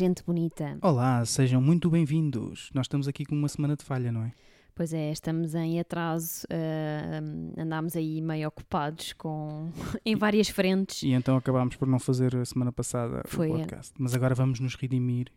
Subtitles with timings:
[0.00, 0.78] Gente bonita.
[0.80, 2.70] Olá, sejam muito bem-vindos.
[2.72, 4.32] Nós estamos aqui com uma semana de falha, não é?
[4.74, 9.70] Pois é, estamos em atraso, uh, andámos aí meio ocupados com
[10.02, 11.02] em várias frentes.
[11.02, 13.58] E então acabámos por não fazer a semana passada Foi, o é.
[13.58, 13.92] podcast.
[13.98, 15.30] Mas agora vamos nos redimir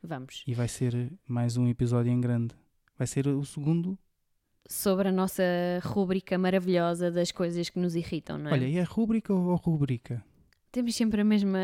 [0.00, 0.44] Vamos.
[0.46, 2.54] e vai ser mais um episódio em grande.
[2.96, 3.98] Vai ser o segundo.
[4.64, 5.42] Sobre a nossa
[5.82, 8.52] rúbrica maravilhosa das coisas que nos irritam, não é?
[8.52, 10.24] Olha, e é rúbrica ou rubrica?
[10.72, 11.58] Temos sempre a mesma,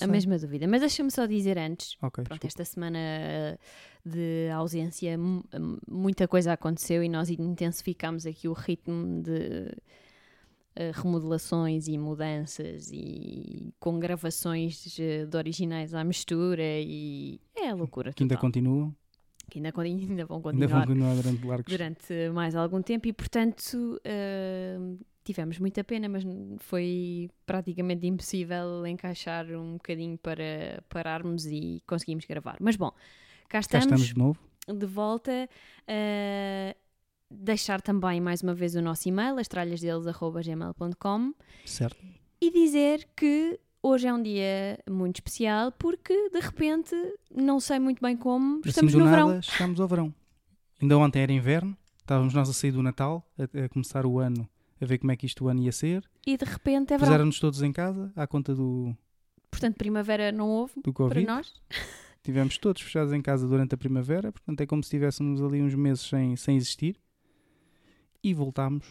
[0.00, 0.66] a mesma dúvida.
[0.66, 2.46] Mas deixa-me só dizer antes, Ok, Pronto, desculpa.
[2.46, 3.58] esta semana eh,
[4.04, 5.44] de ausência, mu-
[5.86, 9.70] muita coisa aconteceu e nós intensificámos aqui o ritmo de
[10.76, 17.74] eh, remodelações e mudanças e com gravações eh, de originais à mistura e é a
[17.74, 18.94] loucura que ainda continuam.
[19.50, 24.00] Que ainda, ainda vão Ainda continuar vão continuar durante durante mais algum tempo e portanto
[24.04, 24.78] eh,
[25.32, 26.24] tivemos muita pena, mas
[26.58, 32.56] foi praticamente impossível encaixar um bocadinho para pararmos e conseguimos gravar.
[32.60, 32.90] Mas bom,
[33.48, 34.38] cá Cá estamos, estamos de novo.
[34.66, 35.48] de volta.
[35.86, 36.74] eh,
[37.30, 41.34] deixar também mais uma vez o nosso e-mail, astralhasdeles.gmail.com
[41.64, 41.96] Certo.
[42.40, 46.94] e dizer que hoje é um dia muito especial porque de repente,
[47.34, 49.42] não sei muito bem como, estamos assim do no nada, verão.
[49.42, 50.14] chegámos ao verão.
[50.80, 51.76] Ainda ontem era inverno.
[52.00, 54.48] Estávamos nós a sair do Natal, a, a começar o ano,
[54.80, 56.08] a ver como é que isto o ano ia ser.
[56.26, 57.08] E de repente é verão.
[57.12, 58.94] Puseram-nos todos em casa, à conta do,
[59.50, 61.26] Portanto, primavera não houve do para Covid.
[61.26, 61.52] nós.
[62.22, 65.74] Tivemos todos fechados em casa durante a primavera, portanto é como se estivéssemos ali uns
[65.74, 66.96] meses sem, sem existir.
[68.22, 68.84] E voltámos.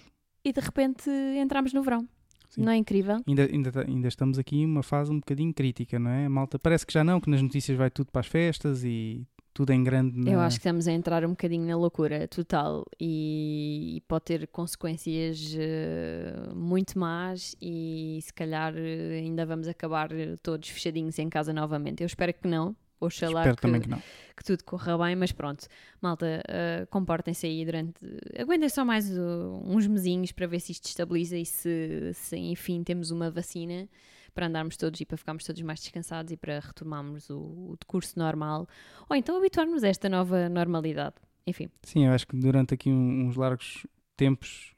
[0.43, 2.07] e de repente entramos no verão.
[2.49, 2.61] Sim.
[2.61, 3.21] Não é incrível?
[3.27, 6.25] Ainda, ainda, ainda estamos aqui em uma fase um bocadinho crítica, não é?
[6.25, 9.27] A malta parece que já não, que nas notícias vai tudo para as festas e
[9.57, 10.19] tudo em grande.
[10.19, 10.29] Na...
[10.29, 15.55] Eu acho que estamos a entrar um bocadinho na loucura total e, pode ter consequências
[15.57, 20.09] eh, muito más e se calhar eh, ainda vamos acabar
[20.43, 22.03] todos fechadinhos em casa novamente.
[22.03, 22.75] Eu espero que não.
[22.99, 24.01] Oxalá Espero que, também que não.
[24.35, 25.67] que tudo corra bem, mas pronto,
[26.01, 27.99] malta, eh, comportem-se aí durante.
[28.39, 32.83] Aguentem só mais uh, uns mesinhos para ver se isto estabiliza e se, se enfim
[32.83, 33.87] temos uma vacina
[34.37, 37.39] para andarmos todos e para ficarmos todos mais descansados e para retomarmos o,
[37.71, 38.67] o decurso normal
[39.09, 41.15] ou então habituarmos a esta nova normalidade.
[41.47, 44.75] Enfim, Sim, eu acho que durante aqui uns largos tempos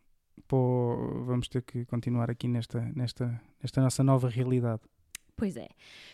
[0.47, 4.81] pô, vamos ter que continuar aqui nesta, nesta, nesta nossa nova realidade.
[5.35, 5.67] pois é.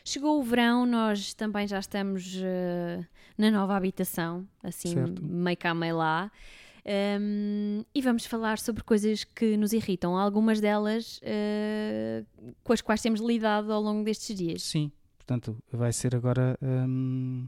[0.03, 3.05] Chegou o verão, nós também já estamos eh,
[3.37, 5.23] na nova habitação, assim, Certo.
[5.23, 6.31] meio cá, meio lá.
[6.87, 12.23] Um, e vamos falar sobre coisas que nos irritam, algumas delas eh,
[12.63, 14.61] com as quais temos lidado ao longo destes dias.
[14.61, 17.47] Sim, portanto vai ser agora hum,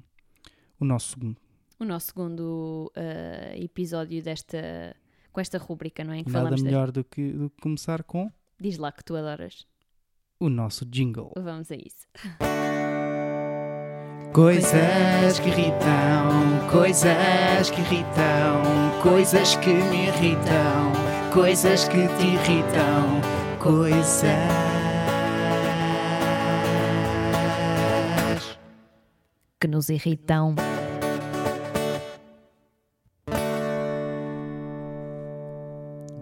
[0.79, 1.37] o nosso segundo.
[1.79, 4.95] O nosso segundo eh, episódio desta
[5.31, 6.23] com esta rúbrica, não é?
[6.23, 9.15] Que Nada falamos de- melhor do que, do que começar com Diz lá que tu
[9.15, 9.67] adoras.
[10.39, 11.31] o nosso jingle.
[11.37, 12.07] Vamos a isso.
[14.33, 20.91] Coisas que irritam, coisas que irritam, coisas que me irritam,
[21.33, 23.21] coisas que te irritam,
[23.59, 24.37] coisas
[29.59, 30.53] Que nos irritam.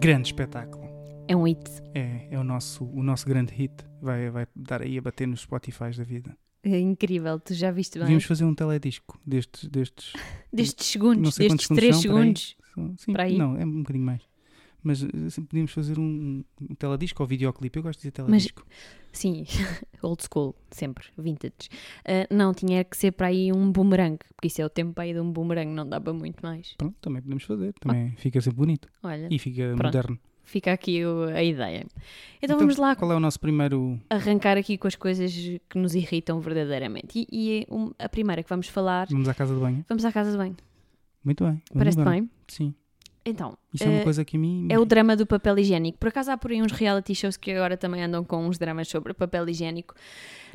[0.00, 0.86] Grande espetáculo.
[1.28, 1.82] É um hit.
[1.94, 3.74] É, é o nosso, o nosso grande hit.
[4.00, 6.34] Vai, vai dar aí a bater nos Spotify da vida.
[6.68, 8.02] É incrível, tu já viste bem.
[8.02, 9.68] Devíamos fazer um teledisco destes.
[9.68, 10.12] destes
[10.52, 13.00] Destes segundos, destes quantos 3 segundos são, segundos.
[13.04, 13.38] Sim, Para aí.
[13.38, 14.22] não, é um bocadinho mais.
[14.82, 17.78] Mas assim, podíamos fazer um, um teledisco ou videoclipe.
[17.78, 18.64] Eu gosto de dizer teledisco.
[19.12, 19.44] Sim,
[20.02, 21.68] old school, sempre, vintage.
[22.04, 25.12] Ah, não, tinha que ser para aí um boomerang, porque isso é o tempo aí
[25.12, 26.74] de um boomerang, não dá para muito mais.
[26.78, 27.72] Pronto, também podemos fazer.
[27.80, 28.88] Também fica sempre bonito.
[29.02, 29.84] Olha, E fica Pronto.
[29.84, 30.18] moderno.
[30.46, 31.02] Fica aqui
[31.34, 31.84] a ideia.
[32.40, 34.00] Então, vamos lá Qual é o nosso primeiro.
[34.08, 35.30] arrancar aqui com as coisas
[35.68, 37.18] que nos irritam verdadeiramente.
[37.18, 39.84] E, e é um- a primeira que vamos falar, Vamos à casa de banho?
[39.88, 40.56] vamos à casa de banho.
[41.24, 41.60] Muito bem.
[41.74, 42.30] Parece bem?
[42.48, 42.72] Sim.
[43.28, 44.68] Então, Isso é uma eh, coisa que a mim.
[44.70, 45.98] É o drama do papel higiênico.
[45.98, 48.86] Por acaso há por aí uns reality shows que agora também andam com uns dramas
[48.86, 49.94] sobre papel higiênico.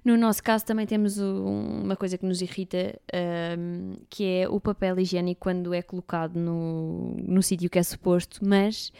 [0.05, 4.97] No nosso caso também temos uma coisa que nos irrita, ahm, que é o papel
[4.99, 8.91] higiênico quando é colocado no, no sítio que é suposto, mas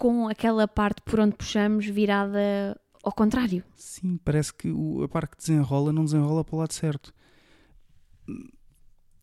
[0.00, 2.74] com aquela parte por onde puxamos virada
[3.04, 3.62] ao contrário.
[3.76, 7.12] Sim, parece que o- a parte que desenrola não desenrola para o lado certo.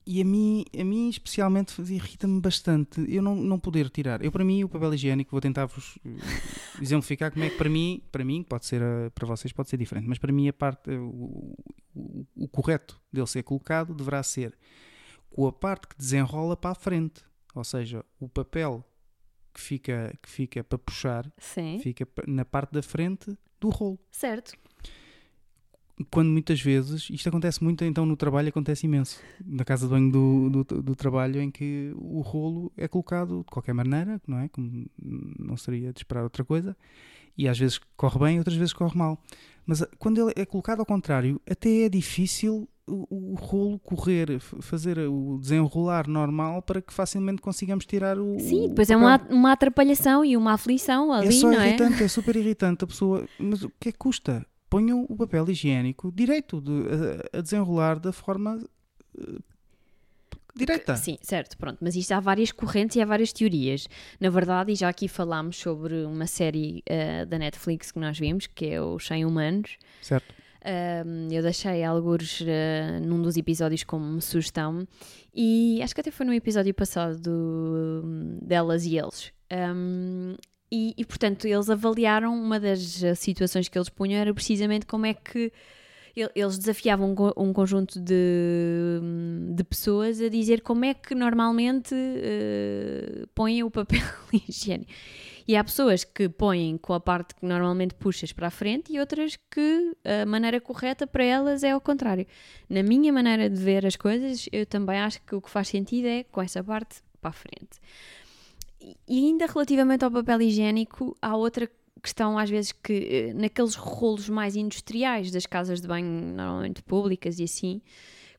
[0.05, 4.23] E a mim, a mim especialmente irrita-me bastante eu não, não poder tirar.
[4.23, 6.09] Eu, para mim, o papel higiênico, vou tentar-vos eh,
[6.81, 9.77] exemplificar como é que para mim, para mim, pode ser, eh, para vocês pode ser
[9.77, 11.55] diferente, mas para mim a parte, eh, o,
[11.93, 14.55] o, o correto dele ser colocado deverá ser
[15.29, 17.21] com a parte que desenrola para a frente.
[17.53, 18.85] Ou seja, o papel
[19.57, 21.79] que fica, que fica para puxar Sim.
[21.81, 23.99] fica na parte da frente do rolo.
[24.11, 24.53] Certo.
[26.11, 30.11] quando muitas vezes, isto acontece muito então no trabalho, acontece imenso, na casa de banho
[30.11, 34.47] do, do, do trabalho, em que o rolo é colocado de qualquer maneira, não é?
[34.47, 36.77] Como não seria de esperar outra coisa,
[37.37, 39.21] e às vezes corre bem, outras vezes corre mal.
[39.65, 44.39] Mas ah, quando ele é colocado ao contrário, até é difícil o, o rolo correr,
[44.39, 48.39] fazer o desenrolar normal para que facilmente consigamos tirar o.
[48.39, 52.05] Sim, depois é uma, uma atrapalhação e uma aflição ali, é só não irritante, é?
[52.05, 53.27] é super irritante a pessoa.
[53.37, 54.45] Mas o que é que custa?
[54.69, 56.71] Ponham o papel higiênico direito de,
[57.33, 58.59] a, a desenrolar da forma
[60.57, 60.95] direta.
[60.95, 61.77] Sim, certo, pronto.
[61.81, 63.87] Mas isto há várias correntes e há várias teorias.
[64.19, 68.47] Na verdade, e já aqui falámos sobre uma série uh, da Netflix que nós vimos,
[68.47, 69.77] que é os 100 Humanos.
[70.01, 70.33] Certo.
[70.67, 72.45] Um, eu deixei alguns uh,
[73.01, 74.85] num dos episódios como sugestão
[75.33, 79.31] e acho que até foi no episódio passado do, delas e eles.
[79.49, 80.35] Um,
[80.69, 85.13] e, e, portanto, eles avaliaram uma das situações que eles punham era precisamente como é
[85.13, 85.53] que
[86.35, 88.99] eles desafiavam um conjunto de,
[89.53, 94.01] de pessoas a dizer como é que normalmente uh, põem o papel
[94.33, 94.91] higiênico.
[95.47, 98.99] E há pessoas que põem com a parte que normalmente puxas para a frente e
[98.99, 102.27] outras que a maneira correta para elas é ao contrário.
[102.69, 106.07] Na minha maneira de ver as coisas, eu também acho que o que faz sentido
[106.07, 107.79] é com essa parte para a frente.
[109.07, 111.69] E ainda relativamente ao papel higiênico, há outra
[112.01, 116.05] questão às vezes que naqueles rolos mais industriais das casas de banho,
[116.35, 117.81] normalmente públicas e assim,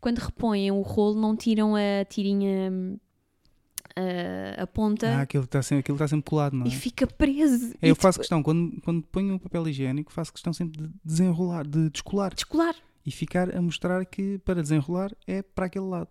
[0.01, 2.71] quando repõem o rolo não tiram a tirinha
[3.97, 5.09] a, a ponta.
[5.09, 6.69] Ah, aquilo está sempre, aquilo tá sempre colado, não é?
[6.69, 7.75] E fica preso.
[7.83, 10.91] É, eu faço depois- questão, quando, quando ponho o papel higiênico, faço questão sempre de
[11.05, 12.75] desenrolar, de descolar Descolar.
[13.05, 16.09] e ficar a mostrar que para desenrolar é para aquele lado.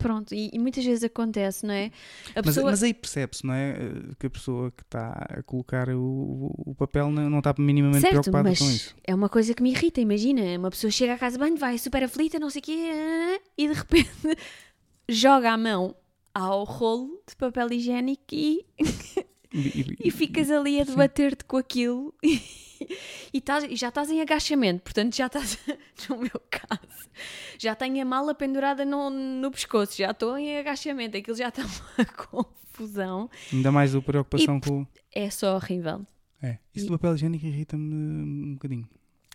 [0.00, 1.86] Pronto, e, e muitas vezes acontece, não é?
[2.34, 2.70] A Mas, pessoa.
[2.70, 3.70] mas aí percebe-se, não é?
[3.72, 7.54] eh, Que a pessoa que está a colocar o, o- o papel não, não está
[7.58, 8.94] minimamente certo, preocupada mas com isso.
[9.04, 10.00] é uma coisa que me irrita.
[10.00, 13.40] Imagina, uma pessoa chega à casa de banho, vai super aflita, não sei o quê,
[13.56, 14.10] e de repente
[15.08, 15.94] joga a mão
[16.34, 18.64] ao rolo de papel higiênico e,
[19.52, 24.20] E, e- e ficas ali a debater-te com aquilo e, estás- e já estás em
[24.20, 25.58] agachamento, portanto já estás,
[26.08, 27.08] no meu caso,
[27.58, 31.62] já tenho a mala pendurada no, no pescoço, já estou em agachamento, aquilo já está
[31.98, 34.86] uma confusão, ainda mais a preocupação com o.
[35.14, 36.06] é só horrível.
[36.42, 36.58] É.
[36.74, 38.88] Isso E- do papel higiênico irrita-me um bocadinho.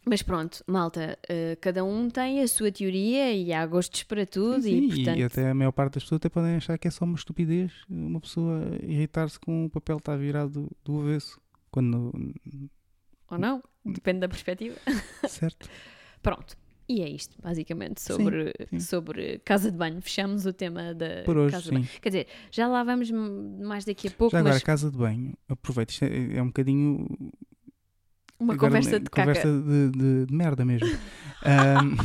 [0.08, 4.62] Mas pronto, malta, eh, cada um tem a sua teoria e há gostos para tudo
[4.62, 5.18] Sim, e portanto...
[5.18, 7.72] e até a maior parte das pessoas até podem achar que é só uma estupidez
[7.90, 11.42] uma pessoa irritar-se com o papel estar virado do, do avesso.
[11.72, 12.14] Quando.
[13.32, 14.76] Ou não, depende da perspectiva.
[15.28, 15.68] Certo.
[16.22, 16.56] Pronto,
[16.88, 18.80] e é isto, basicamente, Sim, sobre, sim.
[18.80, 20.00] sobre casa de banho.
[20.02, 21.86] Fechamos o tema da Por hoje, casa de banho.
[21.86, 22.00] sim.
[22.00, 25.34] Quer dizer, já lá vamos mais daqui a pouco, Já agora, mas casa de banho,
[25.50, 27.08] aproveita, isto é, é um bocadinho.
[28.40, 29.22] Uma agora, conversa de caca.
[29.28, 30.88] conversa de, de- de merda mesmo.
[31.46, 31.96] Ahm,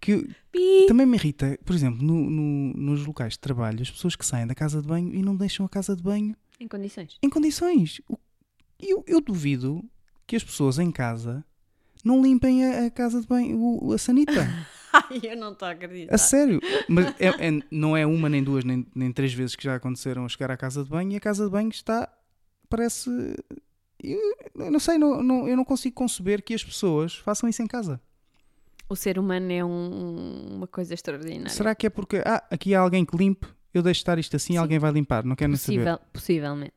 [0.00, 0.86] que Pi!
[0.88, 4.46] também me irrita, por exemplo, no- no- nos locais de trabalho, as pessoas que saem
[4.46, 7.18] da casa de banho e não deixam a casa de banho Em condições.
[7.22, 8.00] em condições.
[8.80, 9.84] Eu, eu duvido
[10.26, 11.44] que as pessoas em casa
[12.04, 14.32] não limpem a, a casa de banho, o- a sanita.
[14.92, 16.14] Ai, eu não estou a acreditar.
[16.14, 16.60] A sério.
[16.88, 20.24] Mas é- é- não é uma, nem duas, nem, nem três vezes que já aconteceram
[20.24, 22.10] a chegar à casa de banho e a casa de banho está.
[22.68, 23.10] Parece.
[24.12, 27.62] Eu, eu não sei, não, não- eu não consigo conceber que as pessoas façam isso
[27.62, 28.00] em casa.
[28.88, 31.48] O ser humano é um- uma coisa extraordinária.
[31.50, 32.22] Será que é porque.
[32.24, 34.58] Ah, aqui há alguém que limpe, eu deixo estar isto assim, Sim.
[34.58, 35.78] alguém vai limpar, não quero nem saber.
[35.78, 36.72] Possível, possivelmente.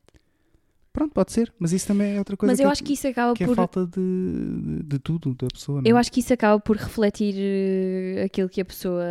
[0.91, 2.93] Pronto, pode ser, mas isso também é outra coisa Mas que, eu é- acho que
[2.93, 5.81] isso acaba que é por falta de, de, tudo da pessoa.
[5.81, 5.91] não é?
[5.91, 9.03] Eu acho que isso acaba por refletir eh, aquilo que a pessoa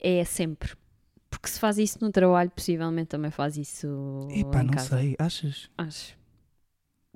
[0.00, 0.72] é sempre.
[1.28, 4.96] Porque se faz isso no trabalho, possivelmente também faz isso Epá, em não casa.
[4.96, 5.68] sei, achas?
[5.76, 6.16] Acho.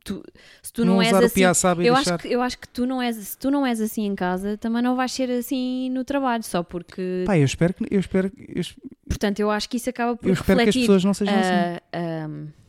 [0.05, 0.23] Tu-
[0.63, 1.41] se tu não, és usar o assim,
[1.85, 4.15] eu acho, que, eu acho que tu não és, se tu não és assim em
[4.15, 7.85] casa, também não vais ser assim no trabalho, só porque, Pá, eu espero que.
[7.91, 8.63] Eu espero, que- eu,
[9.09, 11.51] portanto, eu acho que isso acaba por eu espero que as pessoas não sejam assim.
[11.51, 12.61] a, a-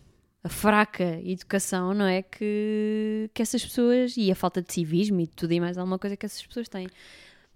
[0.43, 2.21] a fraca educação, não é?
[2.23, 6.17] Que, que essas pessoas, e a falta de civismo e tudo e mais alguma coisa
[6.17, 6.87] que essas pessoas têm.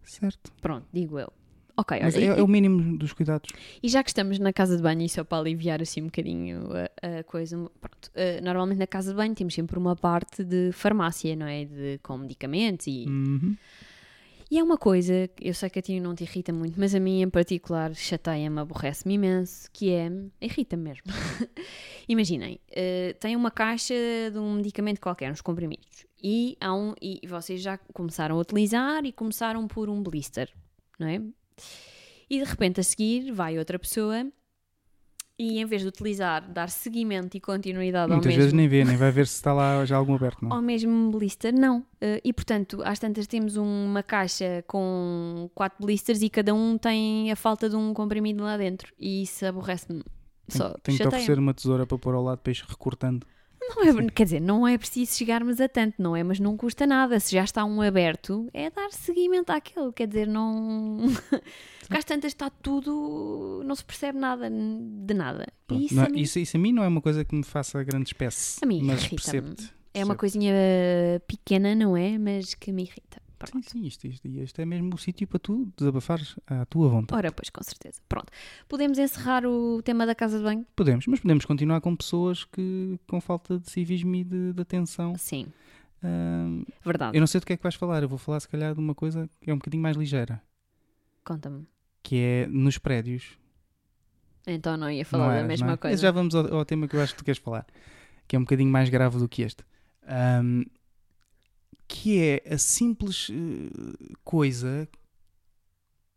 [0.04, 0.52] Certo.
[0.62, 1.34] Pronto, digo eu.
[1.78, 3.50] Ok, Mas olha, é, e- é o mínimo dos cuidados.
[3.84, 6.70] E já que estamos na casa de banho, e só para aliviar assim um bocadinho
[6.74, 10.72] a, a coisa, pronto, eh, normalmente na casa de banho temos sempre uma parte de
[10.72, 11.66] farmácia, não é?
[11.66, 13.58] De, com medicamentos e, Uhum.
[14.50, 17.00] e é uma coisa, eu sei que a ti não te irrita muito, mas a
[17.00, 20.10] mim em particular chateia-me, aborrece-me imenso, que é,
[20.42, 21.04] irrita-me mesmo.
[22.08, 23.94] Imaginem, eh, tem uma caixa
[24.32, 29.04] de um medicamento qualquer, uns comprimidos, e, há um, e vocês já começaram a utilizar
[29.06, 30.50] e começaram por um blister,
[31.00, 31.22] não é?
[32.30, 34.28] E de repente a seguir vai outra pessoa
[35.38, 38.86] e em vez de utilizar, dar seguimento e continuidade Muitas ao vezes mesmo, nem vê,
[38.86, 40.54] nem vai ver se está lá já algum aberto, não.
[40.54, 41.86] ao mesmo blister, não.
[42.00, 47.32] Eh, e portanto, às tantas temos uma caixa com quatro blisters e cada um tem
[47.32, 48.94] a falta de um comprimido lá dentro.
[48.98, 50.04] E isso aborrece-me.
[50.48, 51.24] Só tem que te chateia-me.
[51.24, 53.28] oferecer uma tesoura para pôr ao lado para ir recortando.
[53.78, 56.24] É, quer dizer, não é preciso chegarmos a tanto, não é?
[56.24, 57.20] Mas não custa nada.
[57.20, 59.92] Se já está um aberto, é dar seguimento àquele.
[59.92, 60.98] Quer dizer, não.
[61.82, 63.62] Porque às tantas está tudo.
[63.66, 65.46] Não se percebe nada de nada.
[65.72, 67.44] Isso, não é- a mim isso, isso a mim não é uma coisa que me
[67.44, 68.60] faça grande espécie.
[68.64, 69.72] A mim mas percebo-te.
[69.94, 70.54] é uma coisinha
[71.28, 72.18] pequena, não é?
[72.18, 73.22] Mas que me irrita.
[73.44, 73.70] Sim, Pronto.
[73.70, 77.18] sim, isto, isto, este é mesmo o sítio para tu desabafares à tua vontade.
[77.18, 78.02] Ora, pois, com certeza.
[78.08, 78.32] Pronto.
[78.68, 80.66] Podemos encerrar o tema da casa de banho?
[80.76, 85.16] Podemos, mas podemos continuar com pessoas que com falta de civismo e de, de atenção.
[85.18, 85.48] Sim,
[86.84, 87.18] verdade.
[87.18, 88.80] eu não sei do que é que vais falar, eu vou falar se calhar de
[88.80, 90.42] uma coisa que é um bocadinho mais ligeira,
[91.24, 91.66] Conta-me.
[92.04, 93.38] que é nos prédios.
[94.48, 95.78] Então não ia falar não da eras, mesma é?
[95.78, 96.02] coisa.
[96.02, 97.66] Já vamos ao, ao tema que eu acho que tu queres falar,
[98.28, 99.64] que é um bocadinho mais grave do que este.
[100.08, 100.64] Ahm,
[101.88, 104.88] que é a simples eh, coisa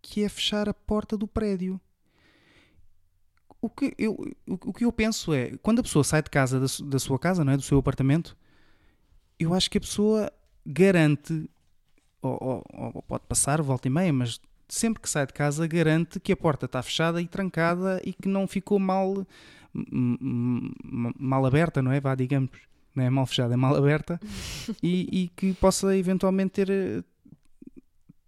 [0.02, 1.80] que é fechar a porta do prédio.
[3.60, 6.66] O que, eu, o, que eu penso é, quando a pessoa sai de casa, da,
[6.86, 7.56] da sua casa, não é?
[7.56, 8.36] do seu apartamento,
[9.38, 10.32] eu acho que a pessoa
[10.64, 11.48] garante,
[12.22, 16.20] ou, ou- ou pode passar volta e meia, mas sempre que sai de casa garante
[16.20, 19.26] que a porta está fechada e trancada e que não ficou mal,
[21.18, 22.00] mal aberta, não é?
[22.00, 22.50] Vá, digamos,
[22.94, 24.18] não é mal fechada, é mal aberta
[24.82, 27.04] e, e que possa eventualmente ter,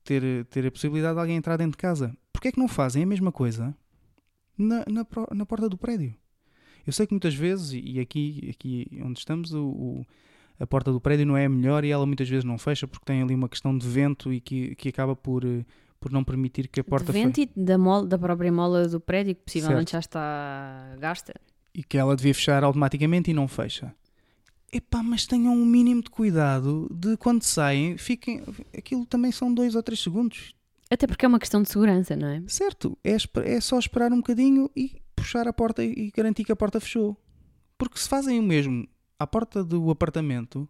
[0.04, 2.14] ter, ter a possibilidade de alguém entrar dentro de casa.
[2.32, 3.74] Porquê é que não fazem a mesma coisa
[4.56, 6.14] na, na, na porta do prédio?
[6.86, 10.06] Eu sei que muitas vezes, e aqui, aqui onde estamos, o, o-
[10.58, 13.04] a porta do prédio não é a melhor e ela muitas vezes não fecha porque
[13.06, 15.42] tem ali uma questão de vento e que, que acaba por,
[15.98, 17.50] por não permitir que a porta de vento feche.
[17.56, 19.92] e da, mola, da própria mola do prédio, que possivelmente Certo.
[19.92, 21.34] já está gasta.
[21.74, 23.94] e que ela devia fechar automaticamente e não fecha.
[24.72, 28.42] Epá, mas tenham um mínimo de cuidado de quando saem, fiquem.
[28.76, 30.54] Aquilo também são dois ou três segundos.
[30.88, 32.42] Até porque é uma questão de segurança, não é?
[32.46, 36.56] Certo, é, é só esperar um bocadinho e puxar a porta e garantir que a
[36.56, 37.16] porta fechou.
[37.76, 38.86] Porque se fazem o mesmo
[39.18, 40.68] à porta do apartamento,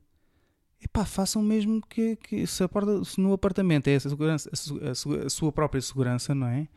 [0.83, 4.81] epá, façam mesmo que, que se, porta, se no apartamento é a, segurança, a, su-
[4.83, 6.69] a su- a sua própria segurança, não é?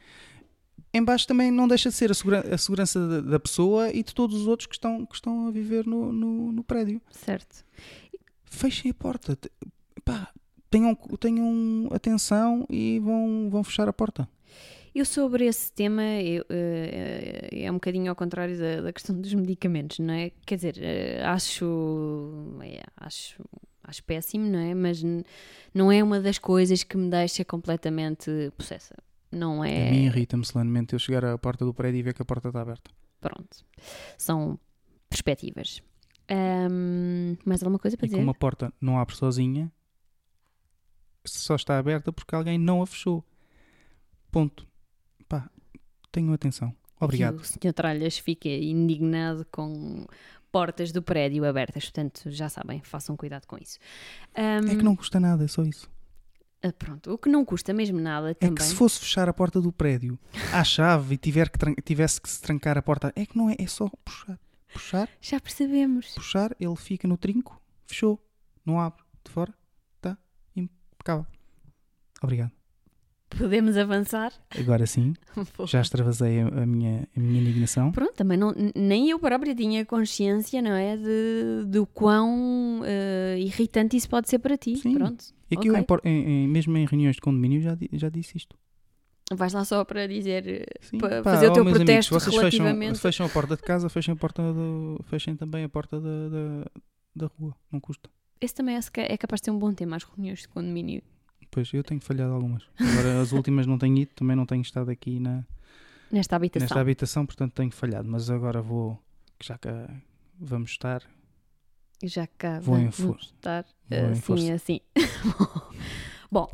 [0.93, 4.03] Em baixo também não deixa de ser a, segura- a segurança da, da pessoa e
[4.03, 7.01] de todos os outros que estão, que estão a viver no, no, no prédio.
[7.09, 7.65] Certo.
[8.45, 9.35] Fechem a porta.
[9.97, 10.29] Epá,
[10.69, 14.29] tenham, tenham atenção e vão, vão fechar a porta.
[14.93, 19.33] Eu sobre esse tema eu, eh, é um bocadinho ao contrário da, da questão dos
[19.33, 20.31] medicamentos, não é?
[20.45, 21.65] Quer dizer, eh, acho,
[22.61, 23.43] é, acho,
[23.83, 24.75] acho péssimo, não é?
[24.75, 25.01] Mas
[25.73, 28.93] não é uma das coisas que me deixa completamente possessa.
[29.33, 29.91] Não A é.
[29.91, 32.61] mim irrita-me solenemente eu chegar à porta do prédio e ver que a porta está
[32.61, 32.91] aberta.
[33.19, 33.65] Pronto.
[34.17, 34.59] São
[35.09, 35.81] perspectivas.
[36.29, 38.19] Ahm, mais alguma coisa para E dizer?
[38.19, 39.71] como a porta não abre sozinha,
[41.25, 43.23] só está aberta porque alguém não a fechou.
[44.31, 44.67] Ponto.
[45.27, 45.49] Pá,
[46.11, 46.73] tenham atenção.
[46.99, 47.37] Obrigado.
[47.37, 47.73] Que o Sr.
[47.73, 50.05] Tralhas fica indignado com
[50.51, 51.83] portas do prédio abertas.
[51.85, 53.77] Portanto, já sabem, façam cuidado com isso.
[54.35, 55.89] Ahm, É que não custa nada, é só isso.
[56.63, 58.55] Ah, pronto, o que não custa mesmo nada É também.
[58.55, 60.17] que se fosse fechar a porta do prédio
[60.53, 63.55] à chave e tiver que tivesse que se trancar a porta, é que não é,
[63.59, 64.39] é só puxar.
[64.71, 66.13] Puxar, Já percebemos.
[66.15, 68.19] puxar, ele fica no trinco, fechou,
[68.65, 69.53] não abre, de fora,
[69.97, 70.17] está
[70.55, 71.27] impecável.
[72.21, 72.51] Obrigado.
[73.37, 74.31] Podemos avançar?
[74.59, 75.13] Agora sim,
[75.65, 77.91] já extravasei a, a minha, a minha indignação.
[77.91, 80.95] Pronto, também não, nem eu própria tinha consciência, não é?
[80.97, 84.75] De, do quão eh, irritante isso pode ser para ti.
[84.77, 84.95] Sim.
[84.95, 85.23] Pronto.
[85.49, 85.99] E aqui eu, Ok.
[86.05, 88.55] em em- mesmo em reuniões de condomínio, já, já disse isto.
[89.31, 90.47] Vais lá só para dizer.
[90.47, 90.97] eh, Sim.
[90.97, 93.89] Para Pá, fazer o teu protesto amigos, vocês relativamente- Fecham, fecham a porta de casa,
[93.89, 96.65] fechem, a porta do, fechem também a porta da, da,
[97.15, 97.55] da rua.
[97.71, 98.09] Não custa.
[98.39, 98.79] Esse também é,
[99.13, 101.01] é capaz de ter um bom tema, as reuniões de condomínio.
[101.53, 102.63] Pois, eu tenho falhado algumas.
[102.79, 105.43] Agora, as últimas não tenho ido, também não tenho estado aqui na,
[106.11, 106.63] Nesta habitação.
[106.65, 108.09] nesta habitação, portanto tenho falhado.
[108.09, 108.99] Mas agora vou,
[109.37, 109.87] que já cá
[110.39, 111.03] vamos estar,
[112.03, 113.25] Já cá Vou em vamos força.
[113.35, 114.53] estar Vou em assim, força.
[114.53, 114.79] assim.
[116.31, 116.47] Bom,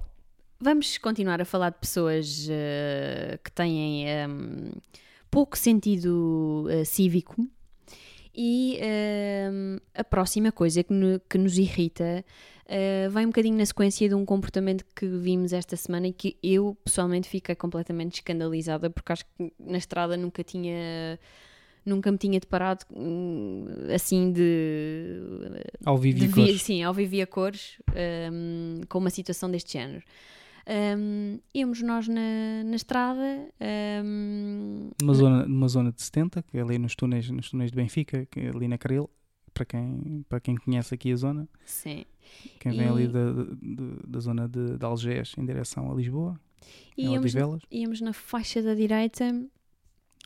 [0.59, 4.71] vamos continuar a falar de pessoas eh, que têm ehm,
[5.31, 7.47] pouco sentido eh, cívico.
[8.33, 12.23] E ehm, a próxima coisa que, no- que nos irrita
[12.67, 16.37] eh, vai um bocadinho na sequência de um comportamento que vimos esta semana e que
[16.43, 21.19] eu pessoalmente fiquei completamente escandalizada porque acho que na estrada nunca tinha
[21.85, 25.19] nunca me tinha deparado hum, assim de
[25.83, 26.61] ao vivo e cores.
[26.61, 27.77] sim, ao vivo e a cores
[28.31, 30.03] hum, com uma situação deste género.
[30.67, 33.49] Um, íamos nós na, na estrada.
[34.03, 37.75] Um, numa, zona, numa zona de 70, que é ali nos túneis, nos túneis de
[37.75, 39.09] Benfica, que é ali na Caril,
[39.53, 41.47] para quem, para quem conhece aqui a zona.
[41.65, 42.05] Sim.
[42.59, 42.89] Quem vem e...
[42.89, 46.39] ali da, da, da zona de, de Algés em direção a Lisboa.
[46.97, 47.33] E íamos,
[47.71, 49.31] íamos na faixa da direita.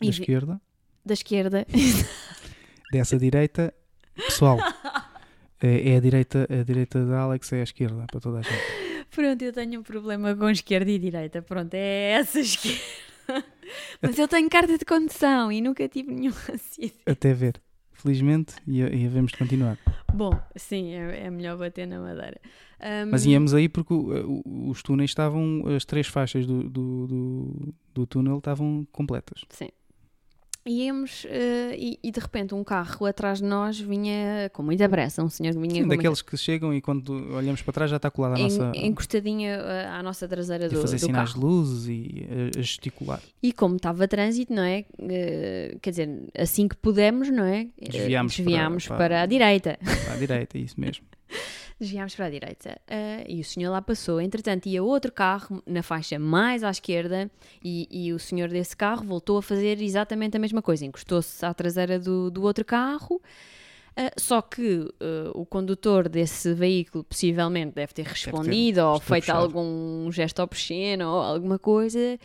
[0.01, 0.61] Da esquerda.
[1.05, 1.65] Da esquerda.
[2.91, 3.73] Dessa direita,
[4.15, 4.57] pessoal,
[5.61, 8.82] é, é, a direita, a direita da Alex é a esquerda, para toda a gente.
[9.13, 11.41] Pronto, eu tenho um problema com esquerda e direita.
[11.41, 12.81] Pronto, é essa esquerda.
[14.01, 16.99] Mas eu tenho carta de condução e nunca tive nenhum acidente.
[17.05, 17.61] Até ver.
[17.91, 19.77] Felizmente, e, e havemos de continuar.
[20.13, 22.41] Bom, sim, é, é melhor bater na madeira.
[22.81, 23.11] Um...
[23.11, 28.05] Mas íamos aí porque o, os túneis estavam, as três faixas do, do, do, do
[28.05, 29.45] túnel estavam completas.
[29.49, 29.69] Sim
[30.65, 31.27] íamos uh,
[31.77, 35.53] e, e, de repente um carro atrás de nós vinha com muita pressa, um senhor
[35.53, 36.31] vinha Sim, daqueles muita...
[36.31, 38.71] que chegam e quando olhamos para trás já está colado à en, nossa...
[38.75, 41.41] Encostadinha eh, à nossa traseira do, fazer do sinais carro.
[41.41, 43.21] de luzes e a, a, gesticular.
[43.41, 44.85] E como estava trânsito, não é?
[44.97, 47.67] Uh, quer dizer, assim que pudemos, não é?
[47.81, 49.77] Desviámos, Desviámos para, para, para a direita.
[49.83, 51.05] Para a direita, isso mesmo.
[51.79, 52.79] desviámos para a direita.
[52.89, 54.21] Uh, e o senhor lá passou.
[54.21, 57.29] Entretanto, ia outro carro na faixa mais à esquerda
[57.63, 60.85] e, e o senhor desse carro voltou a fazer exatamente a mesma coisa.
[60.85, 63.21] Encostou-se à traseira do, do outro carro.
[63.93, 64.89] Uh, só que uh,
[65.35, 71.07] o condutor desse veículo possivelmente deve ter respondido deve ter ou feito algum gesto obsceno
[71.07, 72.17] ou alguma coisa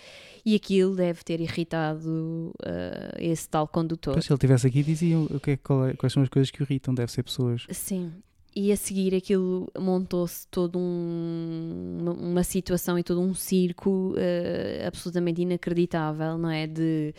[0.47, 4.15] e aquilo deve ter irritado uh, esse tal condutor.
[4.15, 5.59] Pois, se ele estivesse aqui, diziam o que é, é,
[5.99, 7.67] quais são as coisas que irritam, deve ser pessoas.
[7.71, 8.15] Sim,
[8.59, 14.85] e a seguir aquilo montou-se todo um, uma, uma, situação e todo um circo uh,
[14.85, 16.67] absolutamente inacreditável, não é?
[16.67, 17.15] De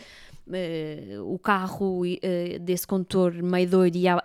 [0.46, 4.22] uh, o carro uh, desse condutor meio doido e a,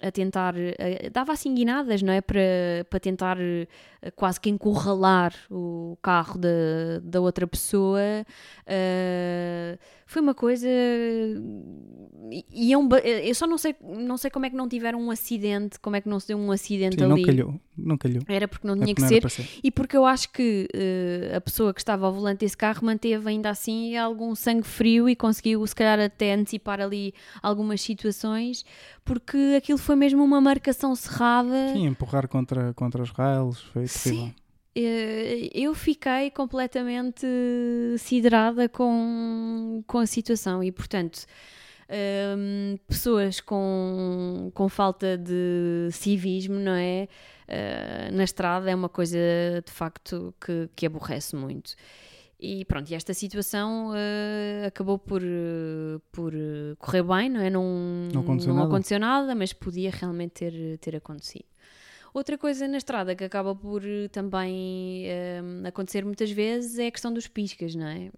[0.00, 0.54] a tentar,
[1.10, 2.20] dava assim guinadas, não é?
[2.20, 2.40] Para,
[2.88, 3.36] para tentar
[4.14, 8.00] quase que encurralar o carro da, da outra pessoa.
[10.14, 10.68] Foi uma coisa.
[12.52, 15.96] Iam, eu só não sei, não sei como é que não tiveram um acidente, como
[15.96, 17.20] é que não se deu um acidente Sim, ali.
[17.20, 18.22] Não calhou, não calhou.
[18.28, 19.28] Era porque não é tinha é que ser.
[19.28, 19.48] ser.
[19.60, 23.28] E porque eu acho que uh, a pessoa que estava ao volante desse carro manteve
[23.28, 28.64] ainda assim algum sangue frio e conseguiu, se calhar, até antecipar ali algumas situações,
[29.04, 31.72] porque aquilo foi mesmo uma marcação cerrada.
[31.72, 34.26] Sim, empurrar contra, contra os rails, foi terrível.
[34.26, 34.34] Sim.
[34.74, 37.26] Eh, eu fiquei completamente
[37.98, 41.24] siderada com, com a situação e, portanto,
[41.88, 47.08] um, ehm, pessoas com, com falta de civismo, não é?
[47.46, 49.18] Uh, na estrada é uma coisa
[49.64, 51.74] de facto que, que aborrece muito.
[52.40, 56.32] E pronto, e esta situação uh, acabou por, uh, por
[56.78, 57.50] correr bem, não é?
[57.50, 58.68] Não, não, aconteceu, não nada.
[58.68, 61.44] aconteceu nada, mas podia realmente ter, ter acontecido.
[62.14, 65.04] Outra coisa na estrada que acaba por eh, também
[65.42, 68.12] um, acontecer muitas vezes é a questão dos piscas, não é?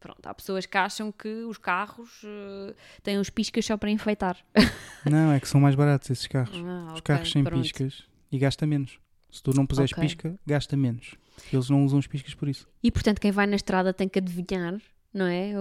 [0.00, 4.38] Pronto, há pessoas que acham que os carros uh, têm os piscas só para enfeitar.
[5.08, 6.56] Não, é que são mais baratos esses carros.
[6.56, 7.62] Ah, os okay, carros sem pronto.
[7.62, 8.98] piscas e gasta menos.
[9.30, 10.02] Se tu não puseres okay.
[10.02, 11.14] pisca, gasta menos.
[11.52, 12.68] Eles não usam os piscas por isso.
[12.82, 14.80] E portanto, quem vai na estrada tem que adivinhar
[15.12, 15.52] não é?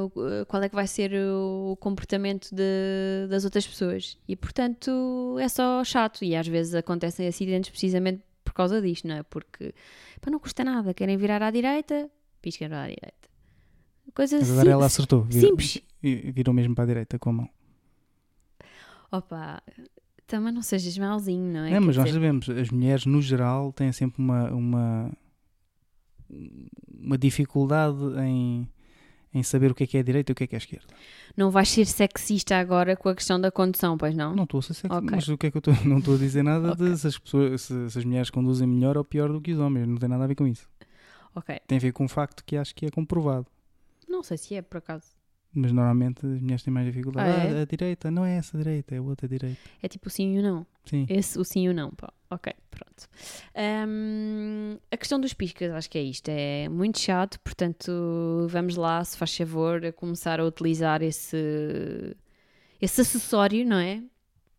[0.47, 4.17] Qual é que vai ser o comportamento de, das outras pessoas.
[4.27, 6.23] E portanto é só chato.
[6.23, 9.23] E às vezes acontecem acidentes precisamente por causa disto, não é?
[9.23, 9.73] Porque
[10.19, 12.09] para não custa nada, querem virar à direita,
[12.41, 13.29] piscam à direita.
[14.13, 15.81] Coisa Mas agora ela acertou, simples.
[16.01, 17.49] virou mesmo para a direita com a mão.
[19.11, 19.61] Opa,
[20.27, 21.73] também não sejas malzinho, não é?
[21.73, 25.11] É, mas nós sabemos, as mulheres no geral têm sempre uma, uma,
[26.89, 28.67] uma dificuldade em
[29.33, 30.87] em saber o que é que é direita e o que é que é esquerda.
[31.35, 34.35] Não vais ser sexista agora com a questão da condução, pois não?
[34.35, 35.09] Não estou a ser sexista, okay.
[35.15, 35.73] mas o que é que eu estou?
[35.85, 36.89] Não estou a dizer nada okay.
[36.89, 39.59] de se as, pessoas, se, se, as mulheres conduzem melhor ou pior do que os
[39.59, 40.69] homens, não tem nada a ver com isso.
[41.33, 41.59] Ok.
[41.67, 43.47] Tem a ver com um facto que acho que é comprovado.
[44.07, 45.20] Não sei se é, por acaso.
[45.53, 47.29] Mas normalmente as mulheres têm mais dificuldade.
[47.29, 47.59] Ah, é?
[47.59, 49.59] ah, a direita, não é essa direita, é a outra direita.
[49.83, 50.65] É tipo o sim e o não.
[50.85, 51.05] Sim.
[51.09, 51.91] Esse, o sim e o não.
[51.91, 52.11] Pá.
[52.29, 53.09] Ok, pronto.
[53.87, 56.29] Um, a questão dos piscas, acho que é isto.
[56.29, 62.15] É muito chato, portanto, vamos lá, se faz favor, a começar a utilizar esse,
[62.81, 64.01] esse acessório, não é?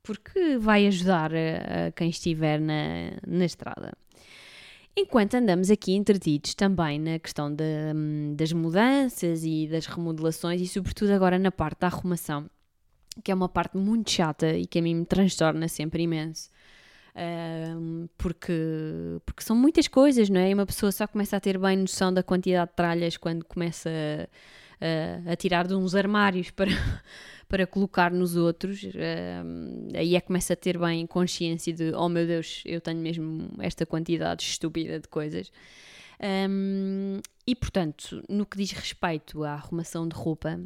[0.03, 3.93] Porque vai ajudar a, a quem estiver na, na estrada.
[4.95, 7.65] Enquanto andamos aqui entretidos também na questão de,
[8.37, 12.49] das mudanças e das remodelações e, sobretudo, agora na parte da arrumação,
[13.25, 16.51] que é uma parte muito chata e que a mim me transtorna sempre imenso.
[17.15, 18.53] Um, porque,
[19.25, 20.51] porque são muitas coisas, não é?
[20.51, 23.89] E uma pessoa só começa a ter bem noção da quantidade de tralhas quando começa
[23.89, 24.29] a,
[24.83, 26.73] a, a tirar de uns armários para,
[27.49, 32.09] para colocar nos outros, uh, aí é que começa a ter bem consciência de, oh
[32.09, 35.53] meu Deus, eu tenho mesmo esta quantidade estúpida de coisas.
[36.49, 40.61] Um, e portanto, no que diz respeito à arrumação de roupa,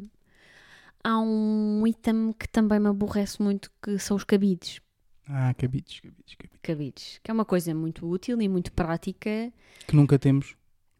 [1.03, 4.79] há um item que também me aborrece muito que são os cabides.
[5.29, 6.59] Ah, cabides, cabides, cabides.
[6.61, 9.51] Cabides, que é uma coisa muito útil e muito prática
[9.87, 10.55] Que nunca temos.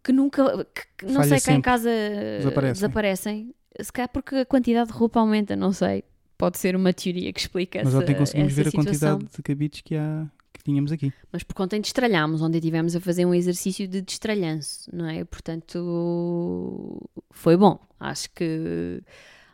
[0.07, 1.61] Que nunca, que, que não Falha sei, cá em sempre.
[1.63, 1.89] casa
[2.39, 2.73] Desaparecem.
[2.73, 3.55] desaparecem.
[3.81, 6.03] Se calhar porque a quantidade de roupa aumenta, não sei.
[6.37, 9.17] Pode ser uma teoria que explica Mas essa, ontem conseguimos essa ver a situação.
[9.17, 11.11] quantidade de cabides que, há, que tínhamos aqui.
[11.31, 15.25] Mas por conta de estralhámos, onde estivemos a fazer um exercício de destralhanço, não é?
[15.25, 17.79] Portanto, foi bom.
[17.99, 19.01] Acho que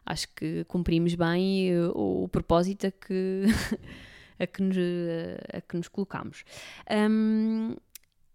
[0.05, 3.45] acho que cumprimos bem eh, o, o propósito a que,
[4.39, 4.77] a que, nos,
[5.53, 6.43] a que nos colocámos.
[6.91, 7.75] Hum,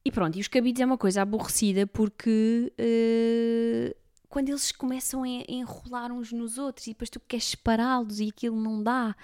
[0.08, 3.94] e pronto, e os cabides é uma coisa aborrecida porque eh,
[4.26, 8.58] quando eles começam a enrolar uns nos outros e depois tu queres separá-los e aquilo
[8.58, 9.14] não dá,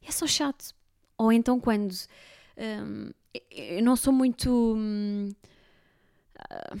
[0.00, 0.72] é só chato.
[1.18, 1.92] Ou então quando
[2.56, 3.10] hum,
[3.50, 4.78] eu não sou muito
[6.38, 6.76] ah,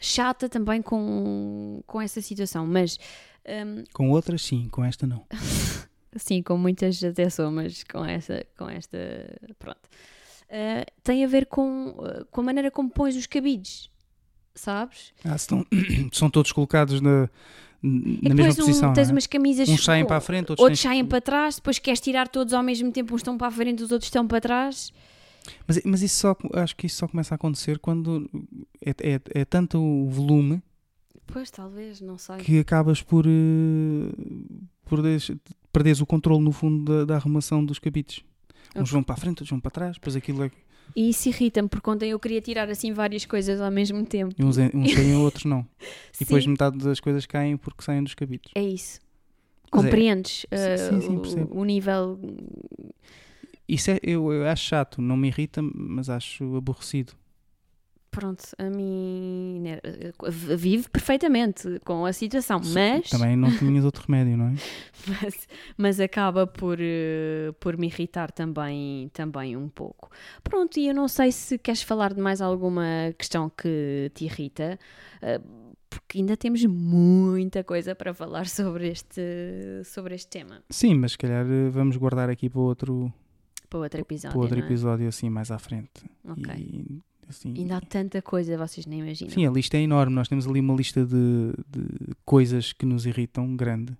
[0.00, 2.98] chata também com, com essa situação, mas
[3.46, 5.26] hum, Com outras, sim, com esta não.
[6.16, 8.98] sim, com muitas até sou, mas com essa, com esta,
[9.58, 9.86] pronto.
[10.50, 13.90] Ah, tem a ver com, ah, com a maneira como pões os cabides,
[14.54, 15.12] sabes?
[15.24, 15.66] Ah, estão,
[16.12, 17.28] são todos colocados na,
[17.82, 18.92] na mesma depois um- posição.
[18.92, 19.12] tens é?
[19.12, 22.28] umas camisas Uns saem para a frente, outros, outros saem para trás, depois queres tirar
[22.28, 24.92] todos ao mesmo tempo, uns estão para a frente, os outros estão para trás.
[25.66, 28.28] Mas, mas isso só, acho que isso só começa a acontecer quando
[28.84, 30.60] é, é, é tanto o volume
[31.28, 32.36] Pois, talvez, não sei.
[32.38, 33.30] que acabas por, eh,
[34.84, 35.30] por des-
[35.72, 38.24] perderes o controle no fundo da, da arrumação dos cabides.
[38.82, 40.50] Uns vão para a frente, outros vão para trás, depois aquilo é.
[40.94, 44.34] E isso irrita-me, porque ontem eu queria tirar assim várias coisas ao mesmo tempo.
[44.38, 45.66] e Uns, uns saem, outros não.
[46.14, 48.50] E depois Sim, metade das coisas caem porque saem dos cabides.
[48.54, 49.00] é isso.
[49.72, 52.18] Mas é- Compreendes Sim, uh, sim, o- o, nível.
[53.68, 57.12] Isso é, eu, eu acho chato, não me irrita, mas acho aborrecido.
[58.16, 59.60] Pronto, a mim.
[59.60, 59.78] né,
[60.56, 64.54] Vive perfeitamente com a situação, mas, Também não tinhas outro remédio, não é?
[65.22, 70.08] mas, mas acaba por, uh, por me irritar também, também um pouco.
[70.42, 72.84] Pronto, e eu não sei se queres falar de mais alguma
[73.18, 74.78] questão que te irrita.
[75.22, 79.20] uh, porque ainda temos muita coisa para falar sobre este,
[79.84, 80.62] sobre este tema.
[80.70, 83.12] Sim, mas se calhar eh, vamos guardar aqui para outro,
[83.68, 84.32] Para outro episódio.
[84.32, 84.62] para outro é?
[84.64, 86.04] episódio assim mais à frente.
[86.24, 86.54] Ok.
[86.58, 89.32] E, assim, Ainda há tanta coisa, vocês nem imaginam.
[89.32, 90.14] Sim, a lista é enorme.
[90.14, 93.96] Nós temos ali uma lista de, de coisas que nos irritam grande.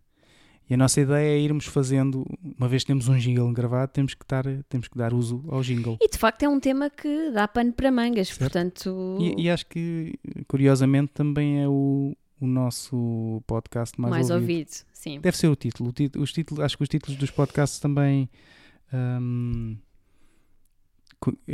[0.68, 2.26] E a nossa ideia é irmos fazendo,
[2.58, 5.62] uma vez que temos um jingle gravado, temos que, estar, temos que dar uso ao
[5.62, 5.96] jingle.
[6.02, 8.40] E de facto é um tema que dá pano para mangas, Certo.
[8.40, 14.50] portanto, E, e acho que, curiosamente, também é o, o nosso podcast mais, mais, ouvido.
[14.50, 14.70] ouvido.
[14.92, 15.20] Sim.
[15.20, 15.90] Deve ser o título.
[15.90, 16.64] O título- os títulos.
[16.64, 18.28] Acho que os títulos dos podcasts também
[18.90, 19.76] co-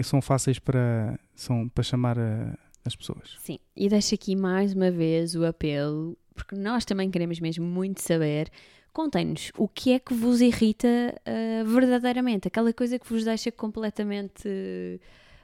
[0.03, 3.37] são fáceis para, são para chamar a- as pessoas.
[3.41, 3.59] Sim.
[3.77, 8.51] E deixo aqui mais uma vez o apelo, porque nós também queremos mesmo muito saber.
[8.93, 10.89] Contem-nos o que é que vos irrita
[11.25, 14.47] ah, verdadeiramente, aquela coisa que vos deixa completamente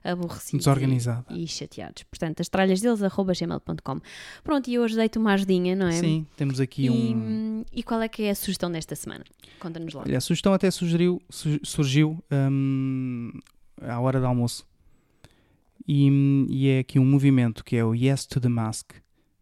[0.04, 1.24] ah, aborrecidos Desorganizada.
[1.30, 2.02] e, e chateados.
[2.04, 4.00] Portanto, as tralhas deles, arroba gmail.com.
[4.44, 5.92] Pronto, e hoje deito uma ajudinha, não é?
[5.92, 7.64] Sim, temos aqui E, um.
[7.72, 9.24] e qual é que é a sugestão desta semana?
[9.60, 10.02] Conta-nos lá.
[10.06, 13.32] Olha, a sugestão até sugeriu, su- surgiu hum,
[13.82, 14.66] à hora do almoço.
[15.86, 18.92] E, e é aqui um movimento que é o Yes to the Mask,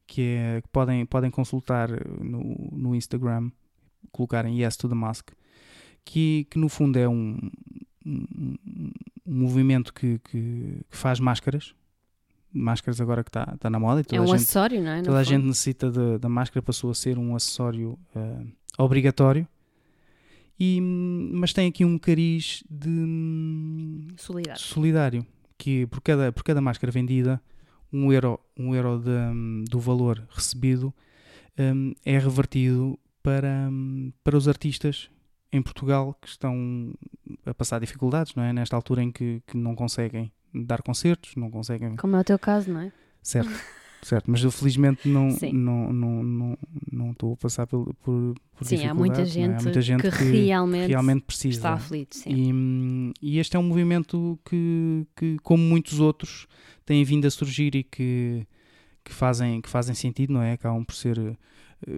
[0.07, 1.89] que, é, que podem, podem consultar
[2.21, 3.51] no, no Instagram,
[4.13, 5.31] colocarem Yes to the Mask,
[6.05, 7.37] que, que no fundo é um,
[8.07, 8.55] um,
[9.27, 11.75] um movimento que, que, que faz máscaras.
[12.53, 14.91] Máscaras agora que está tá na moda e toda É um a gente acessório, não
[14.91, 14.99] é?
[14.99, 15.29] No Toda a fundo.
[15.29, 18.45] gente necessita da máscara, passou a ser um acessório ah,
[18.79, 19.47] obrigatório.
[20.59, 24.61] E, mas tem aqui um cariz de Solidário.
[24.61, 25.27] solidário,
[25.59, 27.41] que por cada, por cada máscara vendida,
[27.93, 30.95] um euro, um euro de, do valor recebido
[31.59, 35.11] hum, é revertido para, hum, para os artistas
[35.53, 36.93] em Portugal que estão
[37.45, 38.53] a passar dificuldades, não é?
[38.53, 42.39] Nesta altura em que, que não conseguem dar concertos, não conseguem Como é o teu
[42.39, 42.93] caso, não é?
[43.23, 43.51] Certo,
[44.07, 44.31] certo.
[44.31, 45.53] Mas eu felizmente não Sim.
[45.53, 46.59] não não não
[46.93, 49.27] não estou a passar por, por, por Sim, há muita, não é?
[49.27, 51.59] gente Há muita gente que, que, realmente, realmente precisa.
[51.59, 52.17] está aflito.
[52.17, 53.13] Sim.
[53.23, 56.47] E, e este é um movimento que, que, como muitos outros,
[56.85, 58.47] tem vindo a surgir e que,
[59.07, 60.53] que, fazem, que fazem sentido, não é?
[60.55, 61.37] Acabam por ser eh,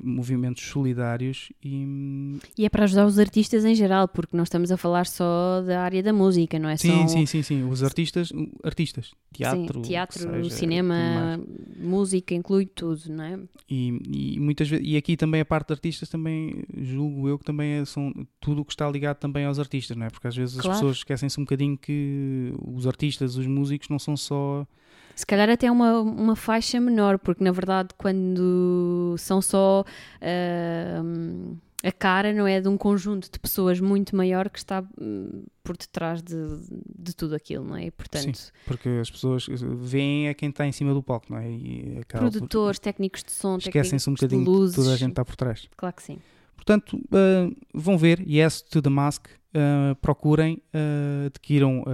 [0.03, 4.77] movimentos solidários e E é para ajudar os artistas em geral, porque não estamos a
[4.77, 7.62] falar só da área da música, não é sim, só sim, sim, sim.
[7.64, 8.31] Os artistas,
[8.62, 11.40] artistas, teatro, Sim, teatro, seja, cinema,
[11.79, 13.38] música, inclui tudo, não é?
[13.71, 17.44] E, e muitas vezes, e aqui também a parte de artistas também julgo eu que
[17.44, 20.11] também é, são tudo o que está ligado também aos artistas, não é?
[20.11, 20.71] Porque às vezes Claro.
[20.71, 24.66] as pessoas esquecem-se um bocadinho que os artistas, os músicos não são só
[25.18, 29.85] Se calhar até uma, uma faixa menor, porque na verdade, quando são só.
[30.22, 35.44] Uh, a cara não é de um conjunto de pessoas muito maior que está hum,
[35.64, 36.37] por detrás de,
[36.96, 37.87] de tudo aquilo, não é?
[37.87, 39.46] E, portanto, Sim, porque as pessoas
[39.81, 41.50] veem a quem está em cima do palco, não é?
[41.50, 42.85] E produtores, por...
[42.85, 44.76] técnicos de som, esquecem-se um bocadinho de luzes.
[44.76, 45.68] toda a gente está por trás.
[45.76, 46.18] Claro que sim.
[46.54, 51.85] Portanto, uh, vão ver Yes to the Mask, uh, procurem, uh, adquiram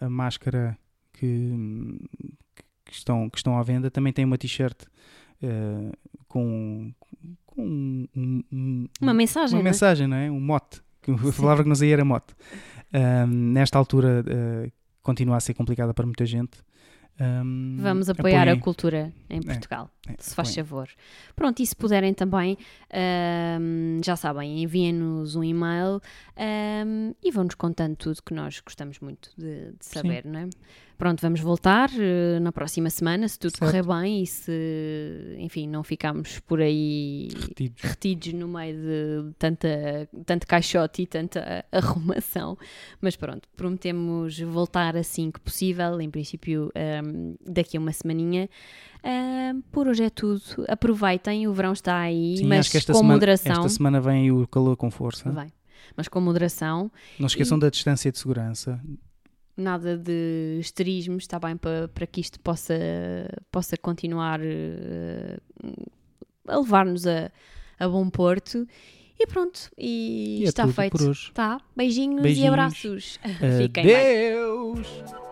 [0.00, 0.78] a máscara
[1.14, 1.98] que,
[2.84, 3.90] que, estão, que estão à venda.
[3.90, 4.84] Também tem uma t-shirt
[6.28, 6.92] com,
[7.46, 8.08] com um,
[8.52, 9.70] um, uma mensagem, uma não é?
[9.70, 10.30] mensagem, não é?
[10.30, 10.82] Um mote.
[11.06, 12.34] A palavra que nos aí era mote.
[13.28, 14.24] nesta altura
[15.02, 16.58] continua a ser complicada para muita gente.
[17.20, 18.58] Um, Vamos apoiar apoiem.
[18.58, 20.64] a cultura em é, Portugal, é, se faz apoiem.
[20.66, 20.88] favor.
[21.36, 22.58] Pronto, e se puderem também,
[23.60, 26.00] um, já sabem, enviem-nos um e-mail
[26.36, 30.30] um, e vão-nos contando tudo que nós gostamos muito de, de saber, Sim.
[30.30, 30.48] não é?
[30.96, 33.70] Pronto, vamos voltar uh, na próxima semana, se tudo certo.
[33.70, 40.08] correr bem e se, enfim, não ficarmos por aí retidos, retidos no meio de tanta,
[40.24, 42.56] tanto caixote e tanta arrumação.
[43.00, 48.48] Mas pronto, prometemos voltar assim que possível, em princípio um, ehm, daqui a uma semaninha.
[49.04, 50.42] Uh, por hoje é tudo.
[50.68, 53.52] Aproveitem, o verão está aí, Sim, mas com semana, moderação.
[53.52, 55.30] Esta semana vem o calor com força.
[55.30, 55.48] Vai.
[55.96, 56.90] Mas com moderação.
[57.18, 57.60] Não esqueçam e...
[57.60, 58.80] da distância de segurança
[59.56, 62.74] nada de esterismo, está bem para, para que isto possa,
[63.50, 65.40] possa continuar uh,
[66.48, 67.30] a levar-nos a,
[67.78, 68.66] a bom porto.
[69.18, 70.98] E pronto, e, e está é feito.
[70.98, 71.30] Por hoje.
[71.32, 71.60] Tá.
[71.76, 72.44] Beijinhos, Beijinhos.
[72.44, 73.20] e abraços.
[73.58, 74.88] Fiquem Adeus.
[74.88, 75.23] bem.